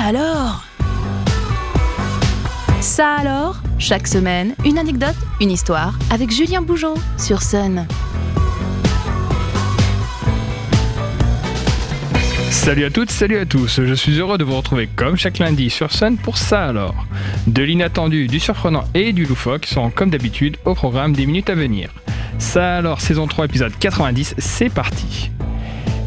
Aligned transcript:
alors 0.00 0.64
Ça 2.80 3.16
alors 3.16 3.60
Chaque 3.78 4.06
semaine, 4.06 4.54
une 4.64 4.78
anecdote, 4.78 5.14
une 5.40 5.50
histoire 5.50 5.98
avec 6.10 6.30
Julien 6.30 6.62
Bougeot 6.62 6.94
sur 7.18 7.42
Sun. 7.42 7.86
Salut 12.50 12.84
à 12.84 12.90
toutes, 12.90 13.10
salut 13.10 13.38
à 13.38 13.46
tous, 13.46 13.80
je 13.82 13.94
suis 13.94 14.18
heureux 14.18 14.36
de 14.36 14.44
vous 14.44 14.56
retrouver 14.56 14.88
comme 14.94 15.16
chaque 15.16 15.38
lundi 15.38 15.70
sur 15.70 15.92
Sun 15.92 16.16
pour 16.18 16.36
ça 16.36 16.66
alors. 16.66 17.06
De 17.46 17.62
l'inattendu, 17.62 18.26
du 18.26 18.40
surprenant 18.40 18.84
et 18.94 19.12
du 19.12 19.24
loufoque 19.24 19.66
sont 19.66 19.90
comme 19.90 20.10
d'habitude 20.10 20.56
au 20.64 20.74
programme 20.74 21.12
des 21.12 21.26
minutes 21.26 21.50
à 21.50 21.54
venir. 21.54 21.90
Ça 22.38 22.76
alors, 22.76 23.00
saison 23.00 23.26
3, 23.26 23.46
épisode 23.46 23.72
90, 23.78 24.34
c'est 24.38 24.70
parti. 24.70 25.30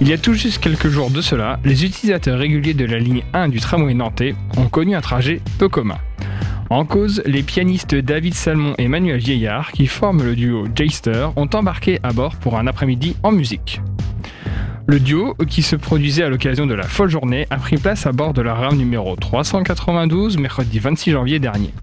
Il 0.03 0.09
y 0.09 0.13
a 0.13 0.17
tout 0.17 0.33
juste 0.33 0.61
quelques 0.61 0.89
jours 0.89 1.11
de 1.11 1.21
cela, 1.21 1.61
les 1.63 1.85
utilisateurs 1.85 2.37
réguliers 2.37 2.73
de 2.73 2.83
la 2.83 2.99
ligne 2.99 3.23
1 3.31 3.47
du 3.47 3.61
tramway 3.61 3.93
nantais 3.93 4.35
ont 4.57 4.67
connu 4.67 4.97
un 4.97 4.99
trajet 4.99 5.39
peu 5.57 5.69
commun. 5.69 5.97
En 6.69 6.83
cause, 6.83 7.23
les 7.25 7.41
pianistes 7.41 7.95
David 7.95 8.33
Salmon 8.33 8.75
et 8.77 8.89
Manuel 8.89 9.21
Vieillard, 9.21 9.71
qui 9.71 9.87
forment 9.87 10.23
le 10.23 10.35
duo 10.35 10.67
Jayster, 10.75 11.29
ont 11.37 11.47
embarqué 11.53 12.01
à 12.03 12.11
bord 12.11 12.35
pour 12.35 12.59
un 12.59 12.67
après-midi 12.67 13.15
en 13.23 13.31
musique. 13.31 13.79
Le 14.87 14.99
duo, 14.99 15.35
qui 15.47 15.61
se 15.61 15.77
produisait 15.77 16.23
à 16.23 16.29
l'occasion 16.29 16.65
de 16.65 16.73
la 16.73 16.83
folle 16.83 17.09
journée, 17.09 17.47
a 17.49 17.55
pris 17.55 17.77
place 17.77 18.05
à 18.05 18.11
bord 18.11 18.33
de 18.33 18.41
la 18.41 18.55
rame 18.55 18.75
numéro 18.75 19.15
392 19.15 20.37
mercredi 20.37 20.79
26 20.79 21.11
janvier 21.11 21.39
dernier. 21.39 21.73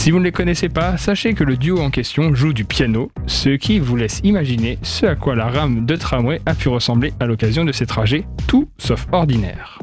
Si 0.00 0.10
vous 0.10 0.18
ne 0.18 0.24
les 0.24 0.32
connaissez 0.32 0.70
pas, 0.70 0.96
sachez 0.96 1.34
que 1.34 1.44
le 1.44 1.58
duo 1.58 1.78
en 1.78 1.90
question 1.90 2.34
joue 2.34 2.54
du 2.54 2.64
piano, 2.64 3.12
ce 3.26 3.50
qui 3.50 3.78
vous 3.78 3.96
laisse 3.96 4.22
imaginer 4.24 4.78
ce 4.80 5.04
à 5.04 5.14
quoi 5.14 5.34
la 5.34 5.46
rame 5.46 5.84
de 5.84 5.94
tramway 5.94 6.40
a 6.46 6.54
pu 6.54 6.70
ressembler 6.70 7.12
à 7.20 7.26
l'occasion 7.26 7.66
de 7.66 7.72
ces 7.72 7.84
trajets, 7.84 8.24
tout 8.46 8.66
sauf 8.78 9.06
ordinaires. 9.12 9.78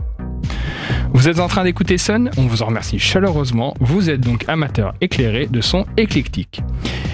Vous 1.14 1.30
êtes 1.30 1.40
en 1.40 1.48
train 1.48 1.64
d'écouter 1.64 2.00
Sun, 2.00 2.32
on 2.36 2.48
vous 2.48 2.64
en 2.64 2.66
remercie 2.66 2.98
chaleureusement, 2.98 3.76
vous 3.80 4.10
êtes 4.10 4.22
donc 4.22 4.44
amateur 4.48 4.96
éclairé 5.02 5.46
de 5.46 5.62
son 5.62 5.86
éclectique. 5.98 6.64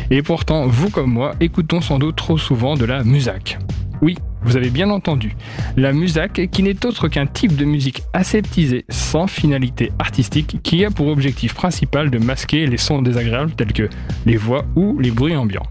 Et 0.09 0.21
pourtant, 0.21 0.65
vous 0.67 0.89
comme 0.89 1.11
moi, 1.11 1.33
écoutons 1.41 1.81
sans 1.81 1.99
doute 1.99 2.15
trop 2.15 2.37
souvent 2.37 2.75
de 2.75 2.85
la 2.85 3.03
musique. 3.03 3.57
Oui, 4.01 4.17
vous 4.45 4.57
avez 4.57 4.69
bien 4.69 4.89
entendu. 4.89 5.35
La 5.77 5.93
musique 5.93 6.49
qui 6.51 6.63
n'est 6.63 6.85
autre 6.85 7.07
qu'un 7.07 7.25
type 7.25 7.55
de 7.55 7.65
musique 7.65 8.03
aseptisée, 8.13 8.85
sans 8.89 9.27
finalité 9.27 9.91
artistique, 9.99 10.57
qui 10.63 10.85
a 10.85 10.91
pour 10.91 11.07
objectif 11.07 11.53
principal 11.53 12.09
de 12.09 12.17
masquer 12.17 12.65
les 12.65 12.77
sons 12.77 13.01
désagréables 13.01 13.51
tels 13.51 13.73
que 13.73 13.89
les 14.25 14.37
voix 14.37 14.65
ou 14.75 14.99
les 14.99 15.11
bruits 15.11 15.35
ambiants. 15.35 15.67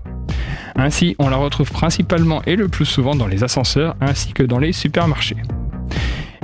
Ainsi, 0.74 1.16
on 1.18 1.28
la 1.28 1.36
retrouve 1.36 1.70
principalement 1.70 2.42
et 2.44 2.56
le 2.56 2.68
plus 2.68 2.86
souvent 2.86 3.14
dans 3.14 3.26
les 3.26 3.44
ascenseurs 3.44 3.94
ainsi 4.00 4.32
que 4.32 4.42
dans 4.42 4.58
les 4.58 4.72
supermarchés. 4.72 5.36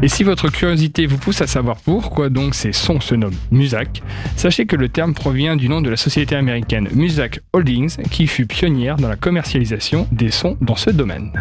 Et 0.01 0.09
si 0.09 0.23
votre 0.23 0.49
curiosité 0.49 1.07
vous 1.07 1.19
pousse 1.19 1.41
à 1.43 1.49
savoir 1.49 1.77
pourquoi 1.79 2.29
donc 2.29 2.55
ces 2.55 2.73
sons 2.73 3.01
se 3.01 3.17
nomment 3.17 3.35
Musac, 3.51 4.03
sachez 4.37 4.65
que 4.65 4.77
le 4.77 4.89
terme 4.89 5.13
provient 5.13 5.57
du 5.57 5.69
nom 5.69 5.81
de 5.81 5.91
la 5.91 5.97
société 5.97 6.37
américaine 6.37 6.89
Musac 6.95 7.41
Holdings 7.53 7.97
qui 8.11 8.29
fut 8.29 8.47
pionnière 8.47 8.97
dans 8.97 9.09
la 9.09 9.17
commercialisation 9.17 10.07
des 10.13 10.31
sons 10.31 10.57
dans 10.61 10.77
ce 10.77 10.91
domaine. 10.91 11.33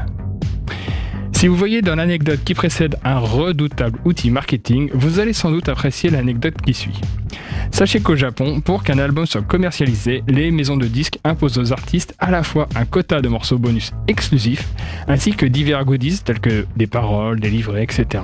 Si 1.38 1.48
vous 1.48 1.56
voyez 1.56 1.84
dans 1.84 1.94
l'anecdote 1.94 2.40
qui 2.44 2.56
précède 2.56 2.96
un 3.04 3.20
redoutable 3.20 4.00
outil 4.06 4.32
marketing, 4.32 4.90
vous 4.96 5.20
allez 5.20 5.34
sans 5.34 5.52
doute 5.52 5.70
apprécier 5.70 6.10
l'anecdote 6.10 6.56
qui 6.66 6.74
suit. 6.74 7.00
Sachez 7.70 8.00
qu'au 8.00 8.16
Japon, 8.16 8.60
pour 8.60 8.84
qu'un 8.84 8.98
album 8.98 9.28
soit 9.28 9.44
commercialisé, 9.44 10.24
les 10.28 10.50
maisons 10.50 10.78
de 10.78 10.88
disques 10.88 11.20
imposent 11.24 11.60
aux 11.60 11.72
artistes 11.72 12.16
à 12.18 12.32
la 12.32 12.42
fois 12.42 12.68
un 12.76 12.86
quota 12.86 13.22
de 13.22 13.30
morceaux 13.30 13.60
bonus 13.60 13.92
exclusifs, 14.08 14.68
ainsi 15.08 15.30
que 15.30 15.46
divers 15.46 15.86
goodies 15.86 16.22
tels 16.26 16.40
que 16.40 16.66
des 16.76 16.88
paroles, 16.88 17.40
des 17.40 17.52
livrets, 17.52 17.84
etc. 17.84 18.24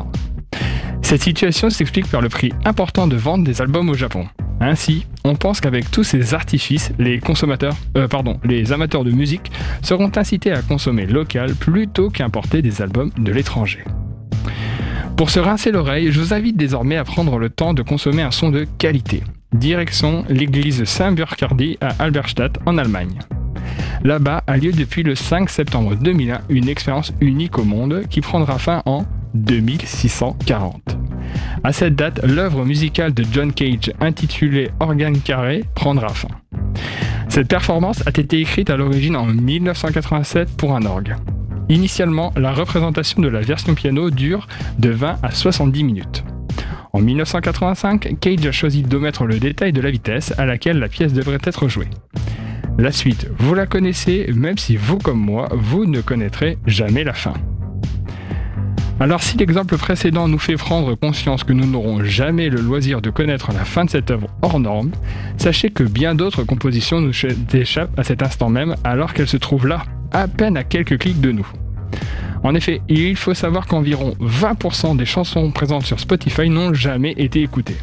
Cette 1.04 1.22
situation 1.22 1.70
s'explique 1.70 2.10
par 2.10 2.22
le 2.22 2.30
prix 2.30 2.52
important 2.66 3.06
de 3.06 3.16
vente 3.16 3.44
des 3.44 3.62
albums 3.62 3.90
au 3.90 3.94
Japon. 3.94 4.26
Ainsi, 4.66 5.06
on 5.26 5.36
pense 5.36 5.60
qu'avec 5.60 5.92
tous 5.92 6.06
ces 6.06 6.34
artifices, 6.34 6.94
les 6.98 7.20
consommateurs, 7.20 7.76
euh, 7.98 8.08
les 8.46 8.72
amateurs 8.72 9.04
de 9.04 9.12
musique 9.12 9.52
seront 9.82 10.10
incités 10.16 10.54
à 10.54 10.62
consommer 10.62 11.06
local 11.06 11.54
plutôt 11.54 12.10
qu'importer 12.10 12.62
des 12.62 12.82
albums 12.82 13.12
de 13.18 13.34
l'étranger. 13.34 13.84
Pour 15.18 15.32
se 15.32 15.40
rincer 15.40 15.72
l'oreille, 15.72 16.14
je 16.14 16.20
vous 16.22 16.34
invite 16.34 16.56
désormais 16.56 16.96
à 16.96 17.04
prendre 17.04 17.38
le 17.40 17.50
temps 17.50 17.74
de 17.74 17.82
consommer 17.82 18.22
un 18.22 18.32
son 18.32 18.52
de 18.52 18.66
qualité. 18.78 19.22
Direction 19.52 20.24
l'église 20.30 20.86
Saint-Burcardi 20.86 21.78
à 21.82 21.90
Alberstadt 22.02 22.58
en 22.66 22.78
Allemagne. 22.78 23.20
Là-bas 24.06 24.44
a 24.48 24.56
lieu 24.56 24.72
depuis 24.72 25.04
le 25.04 25.16
5 25.16 25.50
septembre 25.50 25.96
2001 25.96 26.40
une 26.48 26.70
expérience 26.70 27.12
unique 27.20 27.60
au 27.60 27.66
monde 27.66 28.04
qui 28.10 28.22
prendra 28.22 28.58
fin 28.60 28.82
en 28.86 29.06
2640. 29.34 31.03
À 31.66 31.72
cette 31.72 31.96
date, 31.96 32.22
l'œuvre 32.26 32.66
musicale 32.66 33.14
de 33.14 33.24
John 33.32 33.54
Cage 33.54 33.94
intitulée 34.02 34.72
Organe 34.82 35.20
carré 35.20 35.64
prendra 35.76 36.10
fin. 36.10 36.28
Cette 37.30 37.48
performance 37.48 38.06
a 38.06 38.10
été 38.10 38.42
écrite 38.42 38.70
à 38.70 38.76
l'origine 38.76 39.16
en 39.16 39.26
1987 39.26 40.58
pour 40.58 40.76
un 40.76 40.86
orgue. 40.86 41.16
Initialement, 41.70 42.34
la 42.36 42.52
représentation 42.52 43.22
de 43.22 43.30
la 43.30 43.40
version 43.40 43.76
piano 43.76 44.10
dure 44.10 44.48
de 44.78 44.90
20 44.90 45.20
à 45.24 45.32
70 45.32 45.84
minutes. 45.86 46.26
En 46.92 47.00
1985, 47.00 48.20
Cage 48.20 48.46
a 48.46 48.52
choisi 48.52 48.84
d'omettre 48.84 49.26
le 49.26 49.40
détail 49.40 49.72
de 49.72 49.80
la 49.80 49.90
vitesse 49.90 50.34
à 50.38 50.46
laquelle 50.46 50.80
la 50.80 50.90
pièce 50.90 51.14
devrait 51.14 51.40
être 51.46 51.70
jouée. 51.70 51.90
La 52.78 52.92
suite, 52.92 53.30
vous 53.38 53.56
la 53.56 53.68
connaissez, 53.68 54.30
même 54.36 54.58
si 54.58 54.76
vous 54.76 54.98
comme 54.98 55.20
moi, 55.20 55.48
vous 55.54 55.86
ne 55.86 56.02
connaîtrez 56.02 56.58
jamais 56.68 57.06
la 57.06 57.14
fin. 57.14 57.34
Alors 59.04 59.22
si 59.22 59.36
l'exemple 59.36 59.78
précédent 59.78 60.30
nous 60.30 60.40
fait 60.40 60.56
prendre 60.56 60.96
conscience 60.96 61.44
que 61.44 61.52
nous 61.52 61.66
n'aurons 61.66 62.06
jamais 62.06 62.48
le 62.48 62.62
loisir 62.62 63.02
de 63.02 63.10
connaître 63.10 63.52
la 63.52 63.66
fin 63.66 63.84
de 63.84 63.90
cette 63.90 64.10
œuvre 64.12 64.30
hors 64.42 64.62
norme, 64.62 64.92
sachez 65.36 65.72
que 65.72 65.84
bien 65.84 66.16
d'autres 66.16 66.46
compositions 66.46 67.02
nous 67.02 67.12
échappent 67.54 68.00
à 68.00 68.06
cet 68.06 68.24
instant 68.24 68.48
même 68.48 68.78
alors 68.86 69.14
qu'elles 69.14 69.28
se 69.28 69.36
trouvent 69.36 69.68
là, 69.68 69.84
à 70.14 70.30
peine 70.30 70.56
à 70.56 70.64
quelques 70.64 71.00
clics 71.00 71.20
de 71.20 71.34
nous. 71.34 71.46
En 72.44 72.56
effet, 72.56 72.80
il 72.88 73.18
faut 73.18 73.34
savoir 73.34 73.68
qu'environ 73.68 74.16
20% 74.22 74.96
des 74.96 75.06
chansons 75.06 75.52
présentes 75.52 75.86
sur 75.86 76.00
Spotify 76.00 76.50
n'ont 76.50 76.74
jamais 76.74 77.12
été 77.18 77.42
écoutées. 77.42 77.76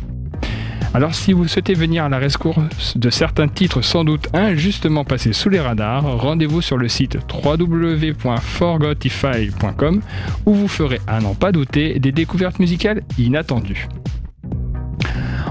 Alors 0.93 1.15
si 1.15 1.33
vous 1.33 1.47
souhaitez 1.47 1.75
venir 1.75 2.03
à 2.05 2.09
la 2.09 2.19
rescourse 2.19 2.97
de 2.97 3.11
certains 3.11 3.47
titres 3.47 3.81
sans 3.81 4.03
doute 4.03 4.27
injustement 4.35 5.05
passés 5.05 5.33
sous 5.33 5.49
les 5.49 5.61
radars, 5.61 6.19
rendez-vous 6.19 6.63
sur 6.63 6.77
le 6.77 6.89
site 6.89 7.17
www.forgotify.com 7.33 10.01
où 10.47 10.55
vous 10.55 10.67
ferez, 10.67 11.01
à 11.07 11.21
n'en 11.21 11.35
pas 11.35 11.53
douter, 11.53 12.01
des 12.01 12.11
découvertes 12.11 12.59
musicales 12.59 13.03
inattendues. 13.19 13.87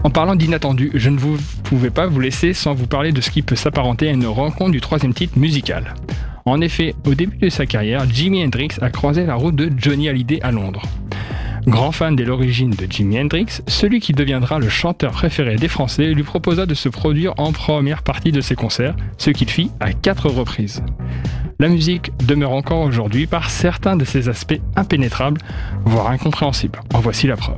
En 0.04 0.10
parlant 0.10 0.36
d'inattendu, 0.36 0.92
je 0.94 1.10
ne 1.10 1.18
vous 1.18 1.38
pouvais 1.64 1.90
pas 1.90 2.06
vous 2.06 2.20
laisser 2.20 2.54
sans 2.54 2.74
vous 2.74 2.88
parler 2.88 3.14
de 3.14 3.22
ce 3.22 3.32
qui 3.32 3.42
peut 3.42 3.56
s'apparenter 3.56 4.10
à 4.10 4.12
une 4.12 4.28
rencontre 4.28 4.72
du 4.72 4.82
troisième 4.82 5.14
titre 5.14 5.40
musical. 5.40 5.96
En 6.46 6.60
effet, 6.60 6.96
au 7.06 7.16
début 7.16 7.38
de 7.38 7.48
sa 7.50 7.66
carrière, 7.66 8.04
Jimi 8.10 8.44
Hendrix 8.44 8.72
a 8.82 8.90
croisé 8.90 9.26
la 9.26 9.36
route 9.36 9.56
de 9.56 9.72
Johnny 9.78 10.10
Hallyday 10.10 10.42
à 10.42 10.52
Londres. 10.52 10.82
Grand 11.68 11.92
fan 11.92 12.16
dès 12.16 12.24
l'origine 12.24 12.72
de 12.72 12.88
Jimi 12.90 13.20
Hendrix, 13.20 13.62
celui 13.68 14.00
qui 14.00 14.14
deviendra 14.14 14.60
le 14.60 14.70
chanteur 14.70 15.12
préféré 15.12 15.56
des 15.56 15.68
Français 15.68 16.14
lui 16.14 16.24
proposa 16.24 16.66
de 16.66 16.74
se 16.74 16.90
produire 16.90 17.34
en 17.38 17.52
première 17.52 18.04
partie 18.04 18.32
de 18.32 18.42
ses 18.42 18.56
concerts, 18.56 18.96
ce 19.18 19.30
qu'il 19.30 19.50
fit 19.50 19.72
à 19.80 19.94
quatre 19.94 20.30
reprises. 20.30 20.84
La 21.60 21.68
musique 21.68 22.12
demeure 22.26 22.52
encore 22.52 22.82
aujourd'hui 22.82 23.28
par 23.28 23.50
certains 23.50 23.98
de 23.98 24.06
ses 24.06 24.30
aspects 24.30 24.62
impénétrables, 24.76 25.42
voire 25.84 26.10
incompréhensibles. 26.10 26.80
En 26.94 27.00
voici 27.00 27.28
la 27.28 27.36
preuve. 27.36 27.58